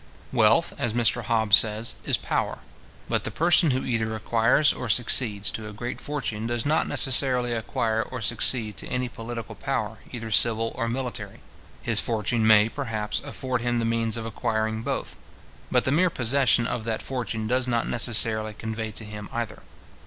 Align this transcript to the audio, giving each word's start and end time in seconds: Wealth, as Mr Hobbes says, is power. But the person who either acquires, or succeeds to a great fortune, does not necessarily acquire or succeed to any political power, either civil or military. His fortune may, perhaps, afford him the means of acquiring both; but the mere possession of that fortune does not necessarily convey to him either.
Wealth, 0.33 0.73
as 0.79 0.93
Mr 0.93 1.25
Hobbes 1.25 1.55
says, 1.57 1.93
is 2.05 2.17
power. 2.17 2.57
But 3.07 3.23
the 3.23 3.29
person 3.29 3.69
who 3.69 3.85
either 3.85 4.15
acquires, 4.15 4.73
or 4.73 4.89
succeeds 4.89 5.51
to 5.51 5.69
a 5.69 5.73
great 5.73 6.01
fortune, 6.01 6.47
does 6.47 6.65
not 6.65 6.87
necessarily 6.87 7.53
acquire 7.53 8.01
or 8.01 8.19
succeed 8.19 8.77
to 8.77 8.87
any 8.87 9.07
political 9.09 9.53
power, 9.53 9.99
either 10.11 10.31
civil 10.31 10.71
or 10.73 10.87
military. 10.87 11.39
His 11.83 11.99
fortune 12.01 12.47
may, 12.47 12.67
perhaps, 12.67 13.19
afford 13.23 13.61
him 13.61 13.77
the 13.77 13.85
means 13.85 14.17
of 14.17 14.25
acquiring 14.25 14.81
both; 14.81 15.17
but 15.69 15.83
the 15.83 15.91
mere 15.91 16.09
possession 16.09 16.65
of 16.65 16.83
that 16.85 17.03
fortune 17.03 17.45
does 17.45 17.67
not 17.67 17.87
necessarily 17.87 18.55
convey 18.55 18.89
to 18.93 19.05
him 19.05 19.29
either. 19.31 19.61